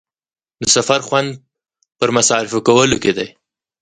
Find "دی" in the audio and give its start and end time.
3.17-3.27